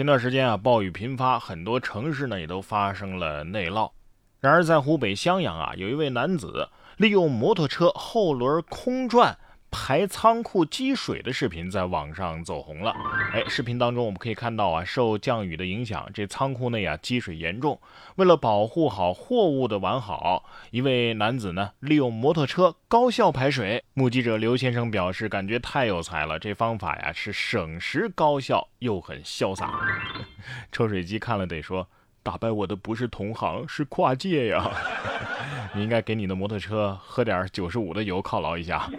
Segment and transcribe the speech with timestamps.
[0.00, 3.90] 前段时间啊，暴雨频发，很多城市呢也都发生了内涝。
[4.40, 9.36] 然而，在湖北襄阳啊，有一位男子利用摩托车后轮空转。
[9.70, 12.94] 排仓库积水的视频在网上走红了。
[13.32, 17.80] 哎，视频当中我们可以看到啊，受降雨的影响，这仓库内啊积水严重。
[18.16, 23.84] 为了保护好货物的完好，一位男子呢利用摩托车高效排水。
[23.94, 29.72] 目击者刘先生表示，感觉太有才了，这方法呀是省时高效又很潇洒。
[30.72, 31.86] 抽水机看了得说，
[32.22, 34.70] 打败我的不是同行，是跨界呀！
[35.74, 38.90] 你应该给你的摩托车喝点九十五的油犒劳一下。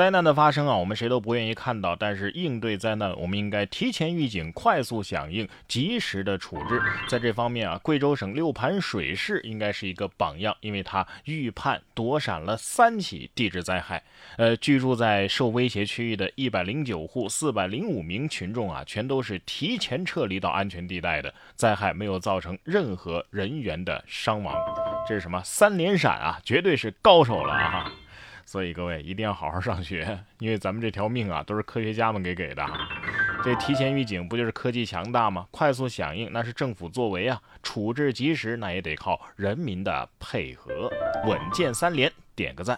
[0.00, 1.94] 灾难的发生啊，我们谁都不愿意看到。
[1.94, 6.80] 但是应对灾难，我们应该提前预警、快速响应、及时的处置。
[7.06, 14.02] 在这方面啊，贵州省六盘水市应该是一个榜样，因为它预判躲闪了三起地质灾害。
[14.38, 24.56] 呃，居住在受威胁区域的一百零九户四百零五名群众啊，全都是提前撤离到安全地带的，灾害没有造成任何人员的伤亡。
[25.06, 26.40] 这是什么三连闪啊？
[26.42, 27.92] 绝对是高手了啊！
[28.50, 32.66] 所以各位一定要好好上学，因为咱们这条命啊都是科学家们给给的。
[33.44, 35.46] 这提前预警不就是科技强大吗？
[35.52, 40.90] 快速响应那是政府作为啊，处置及时那也得靠人民的配合。
[41.28, 42.76] 稳健三连，点个赞。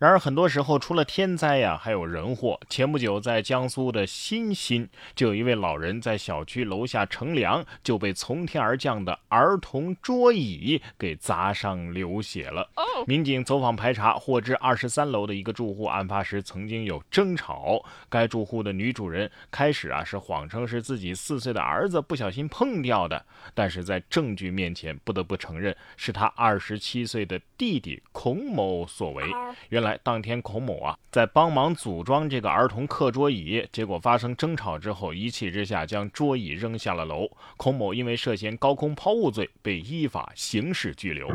[0.00, 2.58] 然而，很多时候除了天灾呀，还有人祸。
[2.70, 12.66] 前不久，在江苏的新兴，就有一位老人在小区楼下乘凉，就被从天而降的儿童桌椅给砸伤流血了。
[13.06, 17.84] 民警走访排查，获知二十三楼的一个住户案发时曾经有争吵。
[18.08, 29.24] 该住户的女主人开始啊是谎称是自己四岁的儿子不小心碰掉的，但是在证据面前，不得不承认是他二十七岁的弟弟孔某所为。
[29.68, 29.89] 原来。
[30.02, 37.30] 当天，孔某啊在帮忙组装这个儿童课桌椅，结果发生争吵之后，一气之下将桌椅扔下了楼。
[37.56, 41.28] 孔某因为涉嫌高空抛物罪，被依法刑事拘留。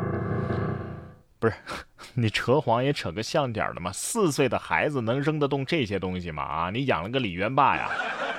[1.37, 1.55] 不是，
[2.15, 3.91] 你扯谎也扯个像点的嘛！
[3.91, 6.43] 四岁的孩子能扔得动这些东西吗？
[6.43, 7.89] 啊，你养了个李元霸呀？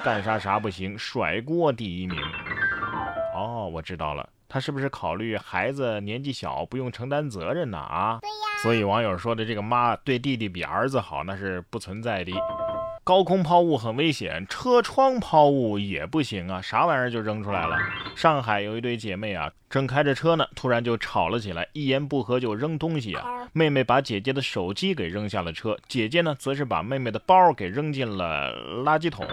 [0.03, 2.19] 干啥啥不行，甩锅第一名。
[3.35, 7.79] 哦，我知道了，他是不是考虑孩子年纪小，不用承担责任呢？
[7.79, 8.19] 啊？
[8.21, 8.35] 对呀。
[8.63, 12.33] 所以网友说的这个妈对弟弟比儿子好，那是不存在的。
[13.05, 16.61] 高空抛物很危险，车窗抛物也不行啊！
[16.61, 17.79] 啥玩意儿就扔出来了？
[18.17, 23.25] 上海有一对姐妹啊，正开着车呢，突然就吵了起来，一言不合就扔东西啊！
[23.53, 28.53] 妹妹把姐姐的手机给扔下了车，姐姐呢，则是把妹妹的包给扔进了
[28.83, 29.25] 垃圾桶。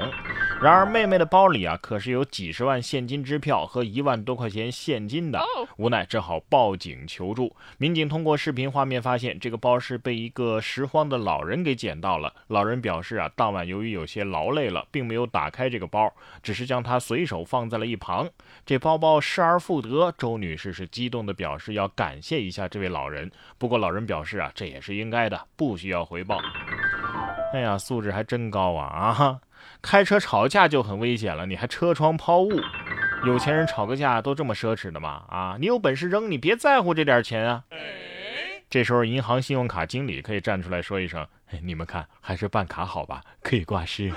[0.63, 5.43] 然而妹妹的包里啊，可是有几十万现金支票和一万多块钱现金的，
[5.75, 7.53] 无奈只好报警求助。
[7.77, 12.33] 民警通过视频画面发现，这个包是被一个拾荒的老人给捡到了。
[12.47, 13.67] 老人表示啊，当晚。
[13.67, 16.09] 由于有些劳累了，并没有打开这个包，
[16.41, 18.29] 只是将它随手放在了一旁。
[18.65, 23.29] 这包包失而复得，周女士是激动的表示要感谢一下这位老人。
[23.57, 26.39] 不过老人表示啊，这也是应该的，不需要回报。
[27.51, 29.39] 哎呀，素质还真高啊啊！
[29.81, 32.51] 开车吵架就很危险了，你还车窗抛物？
[33.25, 35.23] 有钱人吵个架都这么奢侈的吗？
[35.29, 37.63] 啊，你有本事扔，你别在乎这点钱啊！
[38.69, 41.25] 这时候，银行信用卡经理可以站出来说一声
[41.61, 44.11] ：“你们看，还是办卡好吧，可以挂失。”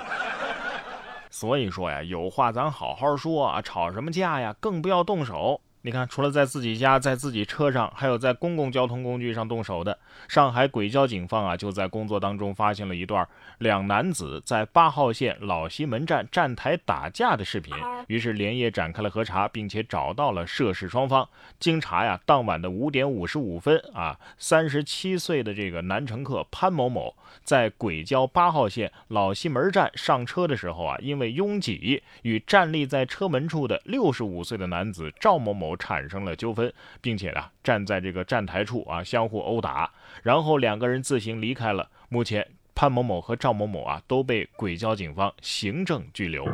[1.29, 4.55] 所以说呀，有话咱好好说啊，吵什么架呀？
[4.59, 5.61] 更不要动手。
[5.87, 9.97] 你看，除了在自己家、在自己车上，还有在公共交通工具上动手的。
[10.27, 13.25] 上海轨交警方啊，就在工作当中发现了一段
[13.59, 17.73] 两男子在八号线老西门站站台打架的视频，
[18.07, 21.25] 于是连夜展开了核查，并且找到了涉事双方。
[21.57, 27.15] 经查呀，当晚的五点五十五分啊，三十七岁的这个男乘客潘某某
[27.45, 35.76] 在轨交八号线老西门站上车的时候啊，因为拥挤，与站立在车门处的六十五岁的男子赵某某。
[35.77, 36.71] 产生了纠纷，
[37.01, 39.89] 并且呢站在这个站台处啊相互殴打，
[40.23, 41.89] 然后两个人自行离开了。
[42.09, 46.47] 目前潘某某和赵某某啊都被轨交警方行政拘留。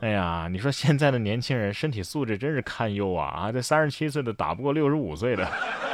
[0.00, 3.52] 哎呀，你说现在的年轻人身体素质真是堪忧啊啊！
[3.52, 5.48] 这三十七岁的打不过六十五岁的，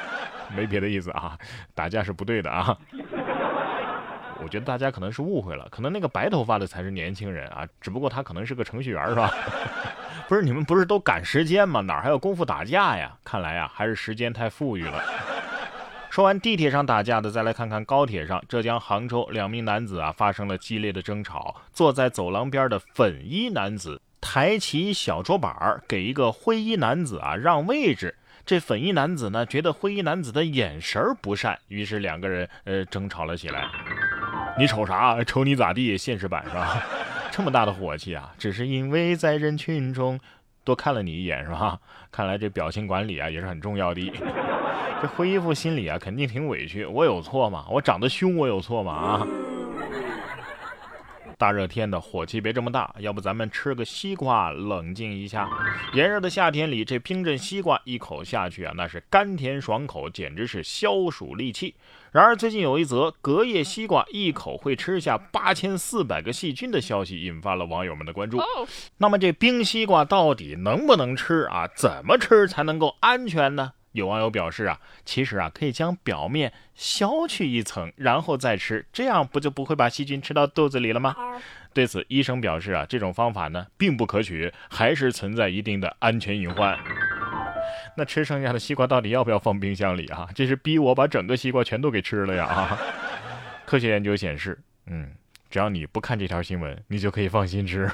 [0.57, 1.39] 没别的意思啊，
[1.75, 2.77] 打架是不对的啊。
[4.43, 9.33] 我觉得大家可能是误会了，可能那个白头发的才是年轻人啊，只不过他可能是个程序员是吧？
[10.29, 11.81] 不是你们不是都赶时间吗？
[11.81, 13.17] 哪还有功夫打架呀？
[13.25, 15.03] 看来呀，还是时间太富裕了。
[16.09, 18.43] 说完地铁上打架的，再来看看高铁上。
[18.49, 21.55] 浙江杭州两名男子啊发生了激烈的争吵。
[21.73, 28.17] 坐在走廊边的粉衣男子抬起小桌板儿给一个灰衣男子啊让位置。
[28.45, 33.69] 这粉衣男子呢觉得灰衣男子的眼神不善，于是两个人呃争吵了起来。
[34.61, 35.25] 你瞅啥？
[35.25, 35.97] 瞅你咋地？
[35.97, 36.85] 现实版是吧？
[37.33, 40.21] 这么大的火气啊，只是因为在人群中
[40.65, 41.79] 多看了你一眼，是吧？
[42.13, 44.13] 看来这表情管理啊也是很重要的。
[45.01, 47.65] 这灰衣服心里啊肯定挺委屈，我有错吗？
[47.71, 48.93] 我长得凶，我有错吗？
[48.93, 49.27] 啊！
[51.41, 55.49] 大热天的，火气别这么大，要不咱们吃个西瓜冷静一下。
[55.95, 61.75] 炎热的夏天里，这冰镇西瓜一口下去啊，那是甘甜爽口，简直是消暑利器。
[62.13, 68.39] 然而最近有一则隔夜西瓜一口会吃下八千四百个细菌的消息，引发了网友们的关注。
[68.99, 71.67] 那么这冰西瓜到底能不能吃啊？
[71.75, 73.73] 怎么吃才能够安全呢？
[73.93, 81.17] 有网友表示啊，其实啊可以将表面削去一层，然后再吃，这样不就不会把细菌吃到肚子里了吗？
[81.73, 86.79] 对此，医生表示啊，这种方法呢并不可取，还是存在一定的安全隐患。
[87.97, 90.29] 那吃剩下的西瓜到底要不要放冰箱里啊？
[90.35, 92.47] 这是逼我把整个西瓜全都给吃了呀！
[92.47, 92.79] 啊，
[93.67, 95.11] 科学研究显示，嗯，
[95.51, 97.91] 只要你不看这条新闻，你就可以放心吃。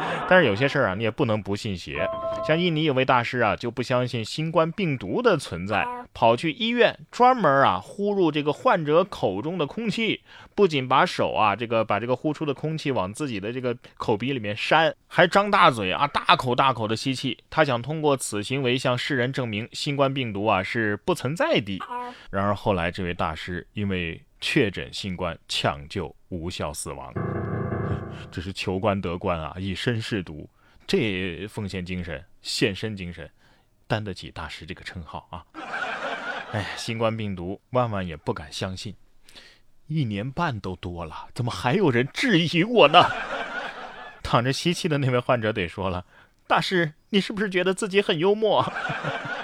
[0.28, 2.08] 但是有些事儿啊，你也不能不信邪。
[2.46, 10.22] 像印尼有位大师啊，就不相信新冠病毒的存在，跑去医院专门啊呼入这个患者口中的空气，
[10.54, 17.38] 不仅把手啊这个把这个呼出的空气往自己的这个口鼻里面扇，还张大嘴啊大口大口的吸气。
[17.50, 21.80] 他想通过此行为向世人证明新冠病毒啊是不存在的。
[22.30, 27.12] 然而后来这位大师因为确诊新冠抢救无效死亡。
[28.30, 30.48] 只是求官得官啊，以身试毒，
[30.86, 33.30] 这奉献精神、献身精神，
[33.86, 35.44] 担得起大师这个称号啊！
[36.52, 38.94] 哎，新冠病毒万万也不敢相信，
[39.86, 43.04] 一年半都多了，怎么还有人质疑我呢？
[44.22, 46.04] 躺着吸气的那位患者得说了
[46.48, 48.64] ：“大师，你是不是觉得自己很幽默？”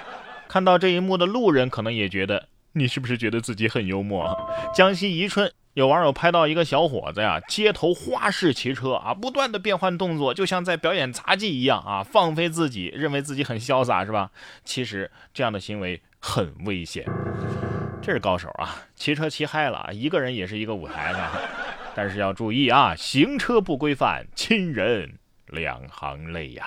[0.49, 4.37] 看到这一幕的路人可能也觉得，你是不是觉得自己很幽默？
[4.75, 5.53] 江西宜春。
[5.75, 14.31] 有网友拍到一个小伙子呀，街头花式骑车啊，不断的变换动作，就像在表演杂技一样啊，放飞自己，认为自己很潇洒，是吧？
[14.65, 17.07] 其实这样的行为很危险。
[18.03, 21.19] 这是高手啊，骑车骑嗨了，一个人也是一个舞台呢。
[21.95, 25.15] 但是要注意啊，行车不规范，亲人
[25.47, 26.67] 两行泪呀。